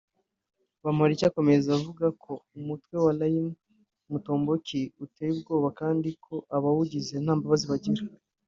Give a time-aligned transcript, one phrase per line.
[0.83, 3.45] Bamporiki akomeza avuga ko umutwe wa Raia
[4.11, 8.01] Mutomboki uteye ubwoba kandi ko abawugize nta mbabazi bagira